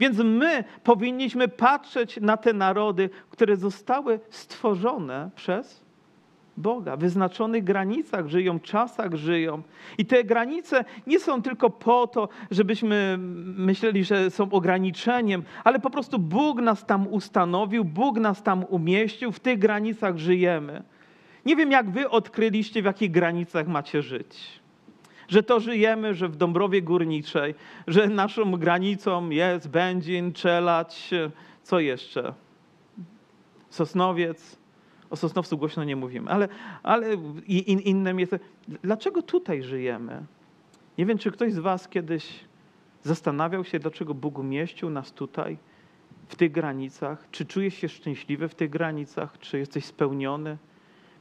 [0.00, 5.86] Więc my powinniśmy patrzeć na te narody, które zostały stworzone przez
[6.56, 6.96] Boga.
[6.96, 9.62] W wyznaczonych granicach żyją, czasach żyją.
[9.98, 13.16] I te granice nie są tylko po to, żebyśmy
[13.56, 19.32] myśleli, że są ograniczeniem, ale po prostu Bóg nas tam ustanowił, Bóg nas tam umieścił,
[19.32, 20.82] w tych granicach żyjemy.
[21.46, 24.60] Nie wiem, jak wy odkryliście, w jakich granicach macie żyć
[25.28, 27.54] że to żyjemy, że w Dąbrowie Górniczej,
[27.86, 31.10] że naszą granicą jest Będzin, Czelać,
[31.62, 32.34] co jeszcze?
[33.70, 34.56] Sosnowiec.
[35.10, 36.48] O Sosnowcu głośno nie mówimy, ale,
[36.82, 37.14] ale
[37.46, 38.38] in, inne miejsce.
[38.68, 40.24] Dlaczego tutaj żyjemy?
[40.98, 42.44] Nie wiem, czy ktoś z was kiedyś
[43.02, 45.58] zastanawiał się, dlaczego Bóg umieścił nas tutaj,
[46.28, 47.26] w tych granicach.
[47.30, 49.38] Czy czujesz się szczęśliwy w tych granicach?
[49.38, 50.56] Czy jesteś spełniony?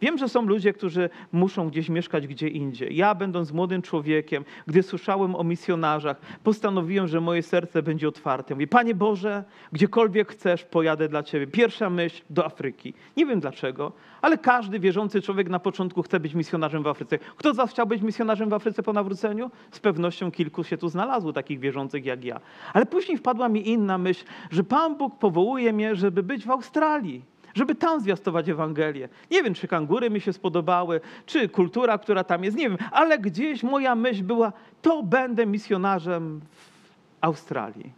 [0.06, 2.96] Wiem, że są ludzie, którzy muszą gdzieś mieszkać gdzie indziej.
[2.96, 8.56] Ja, będąc młodym człowiekiem, gdy słyszałem o misjonarzach, postanowiłem, że moje serce będzie otwarte.
[8.56, 11.48] Mówię, Panie Boże, gdziekolwiek chcesz, pojadę dla Ciebie.
[11.48, 12.94] Pierwsza myśl do Afryki.
[13.18, 13.92] Nie wiem dlaczego,
[14.22, 17.18] ale każdy wierzący człowiek na początku chce być misjonarzem w Afryce.
[17.18, 19.52] Kto z Was chciał być misjonarzem w Afryce po nawróceniu?
[19.72, 22.40] Z pewnością kilku się tu znalazło, takich wierzących jak ja.
[22.74, 27.35] Ale później wpadła mi inna myśl, że Pan Bóg powołuje mnie, żeby być w Australii
[27.56, 29.10] żeby tam zwiastować Ewangelię.
[29.32, 33.20] Nie wiem, czy kangury mi się spodobały, czy kultura, która tam jest, nie wiem, ale
[33.20, 36.80] gdzieś moja myśl była, to będę misjonarzem w
[37.22, 37.94] Australii.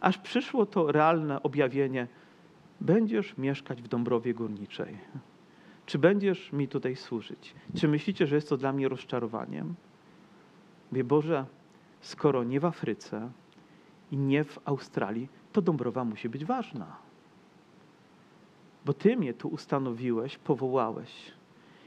[0.00, 2.06] Aż przyszło to realne objawienie,
[2.80, 4.96] będziesz mieszkać w Dąbrowie Górniczej.
[5.86, 7.54] Czy będziesz mi tutaj służyć?
[7.76, 9.74] Czy myślicie, że jest to dla mnie rozczarowaniem?
[10.92, 11.44] Mówię, Boże,
[12.00, 13.30] skoro nie w Afryce
[14.10, 17.09] i nie w Australii, to Dąbrowa musi być ważna
[18.84, 21.10] bo Ty mnie tu ustanowiłeś, powołałeś.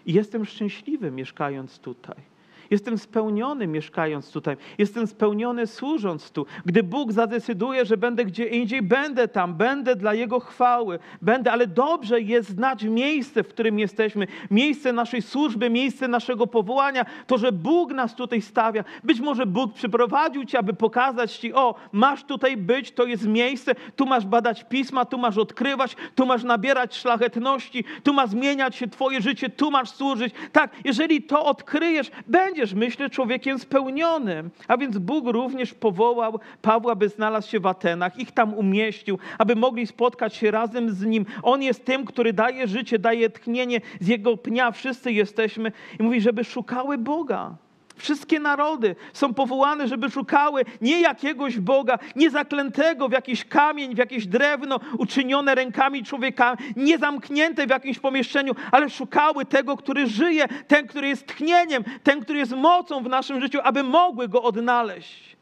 [0.05, 2.32] I jestem szczęśliwy mieszkając tutaj.
[2.73, 4.57] Jestem spełniony mieszkając tutaj.
[4.77, 6.45] Jestem spełniony służąc tu.
[6.65, 11.67] Gdy Bóg zadecyduje, że będę gdzie indziej, będę tam, będę dla Jego chwały, będę, ale
[11.67, 17.51] dobrze jest znać miejsce, w którym jesteśmy, miejsce naszej służby, miejsce naszego powołania, to, że
[17.51, 18.83] Bóg nas tutaj stawia.
[19.03, 23.75] Być może Bóg przyprowadził Cię, aby pokazać Ci, o, masz tutaj być, to jest miejsce,
[23.95, 28.87] tu masz badać pisma, tu masz odkrywać, tu masz nabierać szlachetności, tu ma zmieniać się
[28.87, 30.33] Twoje życie, tu masz służyć.
[30.51, 34.49] Tak, jeżeli to odkryjesz, będzie będziesz, myślę, człowiekiem spełnionym.
[34.67, 39.55] A więc Bóg również powołał Pawła, by znalazł się w Atenach, ich tam umieścił, aby
[39.55, 41.25] mogli spotkać się razem z nim.
[41.41, 43.81] On jest tym, który daje życie, daje tchnienie.
[43.99, 45.71] Z jego pnia wszyscy jesteśmy.
[45.99, 47.55] I mówi, żeby szukały Boga.
[47.95, 53.97] Wszystkie narody są powołane, żeby szukały nie jakiegoś Boga, nie zaklętego w jakiś kamień, w
[53.97, 60.47] jakieś drewno uczynione rękami człowieka, nie zamknięte w jakimś pomieszczeniu, ale szukały tego, który żyje,
[60.67, 65.37] ten, który jest tchnieniem, ten, który jest mocą w naszym życiu, aby mogły go odnaleźć.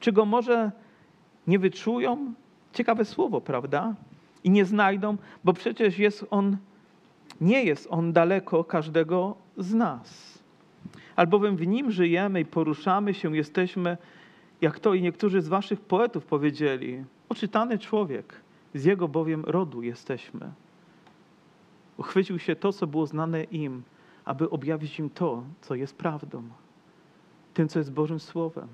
[0.00, 0.70] Czy go może
[1.46, 2.34] nie wyczują?
[2.72, 3.94] Ciekawe słowo, prawda?
[4.44, 6.56] I nie znajdą, bo przecież jest on,
[7.40, 10.27] nie jest on daleko każdego z nas
[11.18, 13.96] albowiem w nim żyjemy i poruszamy się, jesteśmy,
[14.60, 18.40] jak to i niektórzy z waszych poetów powiedzieli, oczytany człowiek,
[18.74, 20.52] z jego bowiem rodu jesteśmy.
[21.96, 23.82] Uchwycił się to, co było znane im,
[24.24, 26.42] aby objawić im to, co jest prawdą,
[27.54, 28.68] tym, co jest Bożym Słowem.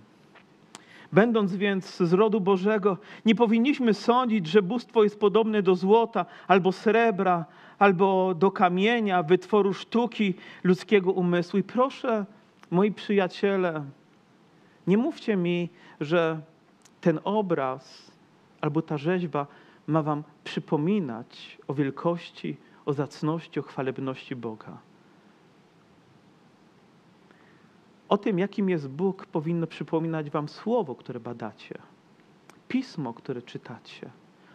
[1.14, 6.72] Będąc więc z rodu Bożego, nie powinniśmy sądzić, że bóstwo jest podobne do złota albo
[6.72, 7.44] srebra,
[7.78, 11.58] albo do kamienia, wytworu sztuki ludzkiego umysłu.
[11.58, 12.26] I proszę,
[12.70, 13.84] moi przyjaciele,
[14.86, 15.68] nie mówcie mi,
[16.00, 16.40] że
[17.00, 18.12] ten obraz
[18.60, 19.46] albo ta rzeźba
[19.86, 22.56] ma wam przypominać o wielkości,
[22.86, 24.78] o zacności, o chwalebności Boga.
[28.14, 31.78] O tym, jakim jest Bóg, powinno przypominać Wam słowo, które badacie,
[32.68, 34.10] pismo, które czytacie,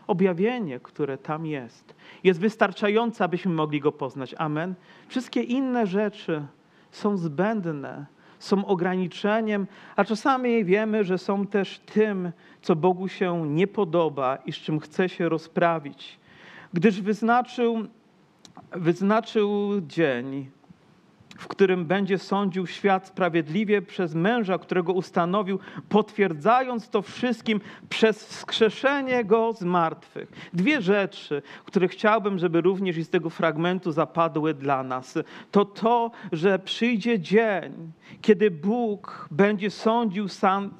[0.07, 1.95] objawienie, które tam jest.
[2.23, 4.35] Jest wystarczające, abyśmy mogli go poznać.
[4.37, 4.75] Amen.
[5.07, 6.45] Wszystkie inne rzeczy
[6.91, 8.05] są zbędne,
[8.39, 12.31] są ograniczeniem, a czasami wiemy, że są też tym,
[12.61, 16.19] co Bogu się nie podoba i z czym chce się rozprawić.
[16.73, 17.87] Gdyż wyznaczył,
[18.71, 20.49] wyznaczył dzień,
[21.39, 25.59] w którym będzie sądził świat sprawiedliwie przez męża, którego ustanowił,
[25.89, 30.31] potwierdzając to wszystkim przez wskrzeszenie go z martwych.
[30.53, 35.17] Dwie rzeczy, które chciałbym, żeby również z tego fragmentu zapadły dla nas.
[35.51, 40.73] To to, że przyjdzie dzień, kiedy Bóg będzie sądził sam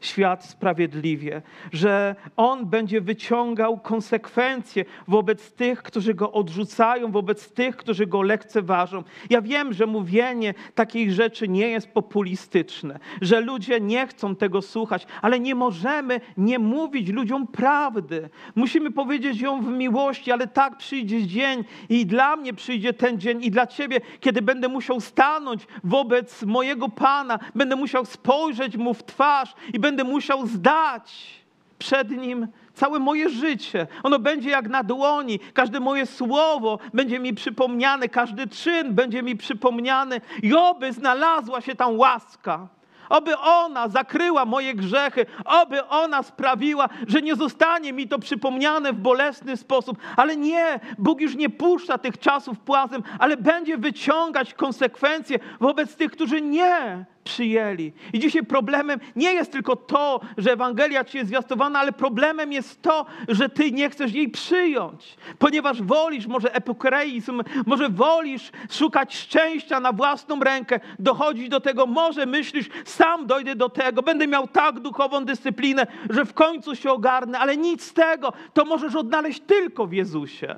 [0.00, 1.42] świat sprawiedliwie,
[1.72, 9.04] że On będzie wyciągał konsekwencje wobec tych, którzy Go odrzucają, wobec tych, którzy Go lekceważą.
[9.30, 15.06] Ja wiem, że mówienie takich rzeczy nie jest populistyczne, że ludzie nie chcą tego słuchać,
[15.22, 18.28] ale nie możemy nie mówić ludziom prawdy.
[18.54, 23.44] Musimy powiedzieć ją w miłości, ale tak przyjdzie dzień i dla mnie przyjdzie ten dzień
[23.44, 29.04] i dla Ciebie, kiedy będę musiał stanąć wobec mojego Pana, będę musiał spojrzeć Mu w
[29.04, 31.44] twarz i będę musiał zdać
[31.78, 33.86] przed Nim całe moje życie.
[34.02, 35.38] Ono będzie jak na dłoni.
[35.54, 40.20] Każde moje słowo będzie mi przypomniane, każdy czyn będzie mi przypomniany.
[40.42, 42.68] I oby znalazła się tam łaska.
[43.08, 48.96] Oby ona zakryła moje grzechy, oby ona sprawiła, że nie zostanie mi to przypomniane w
[48.96, 49.98] bolesny sposób.
[50.16, 56.10] Ale nie, Bóg już nie puszcza tych czasów płazem, ale będzie wyciągać konsekwencje wobec tych,
[56.10, 57.92] którzy nie przyjęli.
[58.12, 62.82] I dzisiaj problemem nie jest tylko to, że Ewangelia ci jest zwiastowana, ale problemem jest
[62.82, 69.80] to, że ty nie chcesz jej przyjąć, ponieważ wolisz może epokreizm, może wolisz szukać szczęścia
[69.80, 74.80] na własną rękę, dochodzić do tego, może myślisz, sam dojdę do tego, będę miał tak
[74.80, 79.86] duchową dyscyplinę, że w końcu się ogarnę, ale nic z tego, to możesz odnaleźć tylko
[79.86, 80.56] w Jezusie.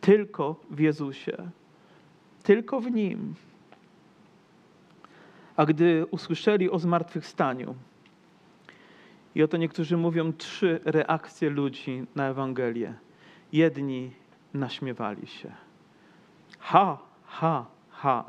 [0.00, 1.36] Tylko w Jezusie.
[2.42, 3.34] Tylko w Nim.
[5.60, 7.74] A gdy usłyszeli o zmartwychwstaniu,
[9.34, 12.94] i oto niektórzy mówią trzy reakcje ludzi na Ewangelię.
[13.52, 14.12] Jedni
[14.54, 15.52] naśmiewali się.
[16.58, 18.24] Ha, ha, ha.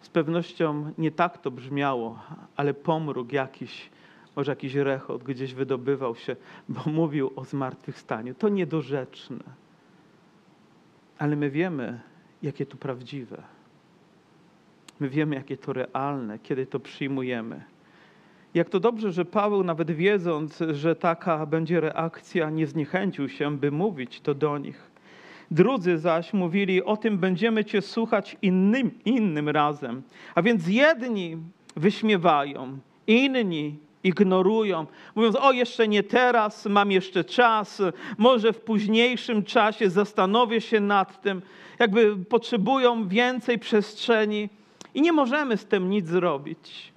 [0.00, 2.18] Z pewnością nie tak to brzmiało,
[2.56, 3.90] ale pomruk jakiś,
[4.36, 6.36] może jakiś rechot gdzieś wydobywał się,
[6.68, 8.34] bo mówił o zmartwychwstaniu.
[8.34, 9.44] To niedorzeczne.
[11.18, 12.00] Ale my wiemy,
[12.42, 13.42] jakie to prawdziwe.
[15.00, 17.64] My wiemy, jakie to realne, kiedy to przyjmujemy.
[18.54, 23.70] Jak to dobrze, że Paweł, nawet wiedząc, że taka będzie reakcja, nie zniechęcił się, by
[23.70, 24.90] mówić to do nich.
[25.50, 30.02] Drudzy zaś mówili, o tym będziemy Cię słuchać innym, innym razem.
[30.34, 31.36] A więc jedni
[31.76, 37.82] wyśmiewają, inni ignorują, mówiąc: O, jeszcze nie teraz, mam jeszcze czas,
[38.18, 41.42] może w późniejszym czasie zastanowię się nad tym.
[41.78, 44.48] Jakby potrzebują więcej przestrzeni.
[44.94, 46.92] I nie możemy z tym nic zrobić.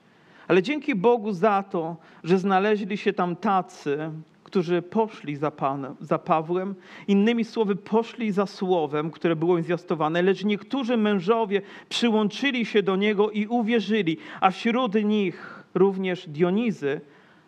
[0.47, 4.11] Ale dzięki Bogu za to, że znaleźli się tam tacy,
[4.43, 6.75] którzy poszli za, Panem, za Pawłem,
[7.07, 12.95] innymi słowy, poszli za słowem, które było im zwiastowane, lecz niektórzy mężowie przyłączyli się do
[12.95, 17.01] niego i uwierzyli, a wśród nich również Dionizy,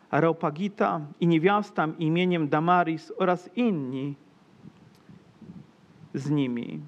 [0.10, 4.16] Areopagita i niewiasta imieniem Damaris oraz inni
[6.14, 6.80] z nimi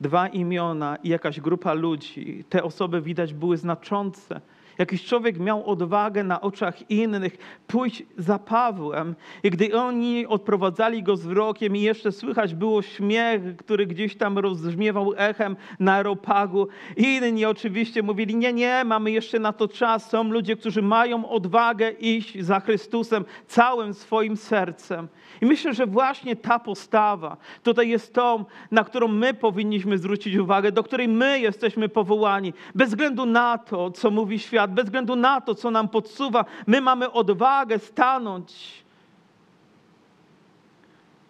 [0.00, 2.44] dwa imiona i jakaś grupa ludzi.
[2.48, 4.40] Te osoby widać były znaczące.
[4.78, 9.14] Jakiś człowiek miał odwagę na oczach innych pójść za Pawłem.
[9.42, 14.38] I gdy oni odprowadzali go z wrokiem i jeszcze słychać było śmiech, który gdzieś tam
[14.38, 20.10] rozbrzmiewał echem na aeropagu, inni oczywiście mówili, nie, nie, mamy jeszcze na to czas.
[20.10, 25.08] Są ludzie, którzy mają odwagę iść za Chrystusem całym swoim sercem.
[25.40, 30.72] I myślę, że właśnie ta postawa tutaj jest tą, na którą my powinniśmy zwrócić uwagę,
[30.72, 32.52] do której my jesteśmy powołani.
[32.74, 36.80] Bez względu na to, co mówi świat, bez względu na to, co nam podsuwa, my
[36.80, 38.84] mamy odwagę stanąć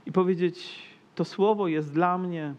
[0.07, 0.83] i powiedzieć:
[1.15, 2.55] To słowo jest dla mnie,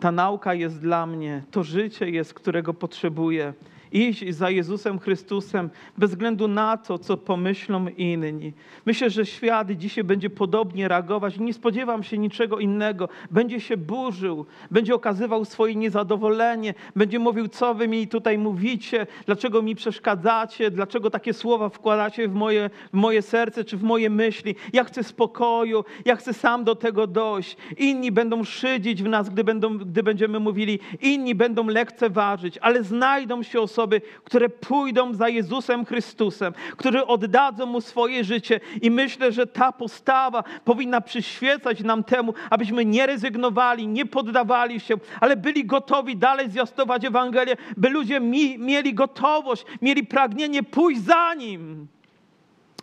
[0.00, 3.54] ta nauka jest dla mnie, to życie jest, którego potrzebuję.
[3.92, 8.52] Iść za Jezusem Chrystusem bez względu na to, co pomyślą inni.
[8.86, 11.38] Myślę, że świat dzisiaj będzie podobnie reagować.
[11.38, 13.08] Nie spodziewam się niczego innego.
[13.30, 19.62] Będzie się burzył, będzie okazywał swoje niezadowolenie, będzie mówił, co wy mi tutaj mówicie, dlaczego
[19.62, 24.54] mi przeszkadzacie, dlaczego takie słowa wkładacie w moje, w moje serce czy w moje myśli.
[24.72, 27.56] Ja chcę spokoju, ja chcę sam do tego dojść.
[27.78, 33.42] Inni będą szydzić w nas, gdy, będą, gdy będziemy mówili, inni będą lekceważyć, ale znajdą
[33.42, 33.81] się osoby,
[34.24, 40.44] które pójdą za Jezusem Chrystusem, które oddadzą Mu swoje życie i myślę, że ta postawa
[40.64, 47.04] powinna przyświecać nam temu, abyśmy nie rezygnowali, nie poddawali się, ale byli gotowi dalej zwiastować
[47.04, 51.86] Ewangelię, by ludzie mi, mieli gotowość, mieli pragnienie pójść za Nim.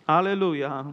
[0.06, 0.84] Aleluja.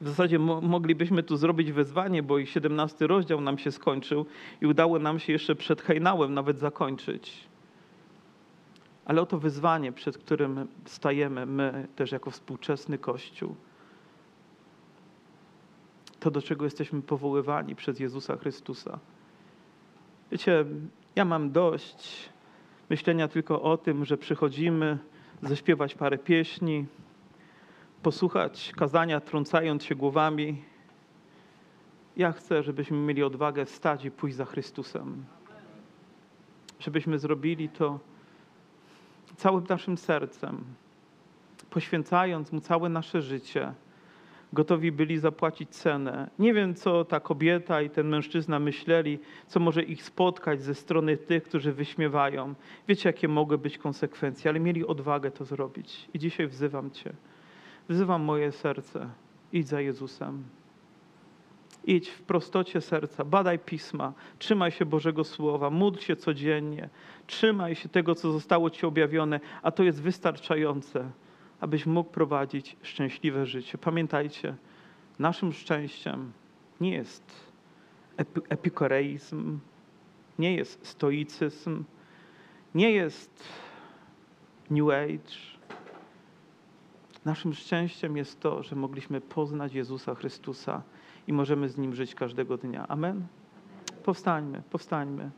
[0.00, 4.26] W zasadzie mo- moglibyśmy tu zrobić wezwanie, bo i 17 rozdział nam się skończył
[4.60, 7.47] i udało nam się jeszcze przed hejnałem nawet zakończyć.
[9.08, 13.56] Ale oto wyzwanie, przed którym stajemy my też jako współczesny Kościół.
[16.20, 18.98] To, do czego jesteśmy powoływani przez Jezusa Chrystusa.
[20.32, 20.64] Wiecie,
[21.16, 22.28] ja mam dość
[22.90, 24.98] myślenia tylko o tym, że przychodzimy
[25.42, 26.86] zaśpiewać parę pieśni,
[28.02, 30.62] posłuchać kazania, trącając się głowami.
[32.16, 35.24] Ja chcę, żebyśmy mieli odwagę wstać i pójść za Chrystusem.
[36.80, 37.98] Żebyśmy zrobili to
[39.38, 40.64] całym naszym sercem,
[41.70, 43.72] poświęcając Mu całe nasze życie.
[44.52, 46.30] Gotowi byli zapłacić cenę.
[46.38, 51.16] Nie wiem, co ta kobieta i ten mężczyzna myśleli, co może ich spotkać ze strony
[51.16, 52.54] tych, którzy wyśmiewają.
[52.88, 56.08] Wiecie, jakie mogły być konsekwencje, ale mieli odwagę to zrobić.
[56.14, 57.12] I dzisiaj wzywam Cię.
[57.88, 59.10] Wzywam moje serce.
[59.52, 60.57] Idź za Jezusem.
[61.88, 66.88] Idź w prostocie serca, badaj pisma, trzymaj się Bożego Słowa, módl się codziennie,
[67.26, 71.10] trzymaj się tego, co zostało Ci objawione, a to jest wystarczające,
[71.60, 73.78] abyś mógł prowadzić szczęśliwe życie.
[73.78, 74.54] Pamiętajcie,
[75.18, 76.32] naszym szczęściem
[76.80, 77.52] nie jest
[78.16, 79.58] epi- epikureizm,
[80.38, 81.84] nie jest stoicyzm,
[82.74, 83.44] nie jest
[84.70, 85.58] New Age,
[87.24, 90.82] Naszym szczęściem jest to, że mogliśmy poznać Jezusa Chrystusa
[91.28, 92.88] i możemy z Nim żyć każdego dnia.
[92.88, 93.26] Amen?
[94.04, 95.30] Powstańmy, powstańmy.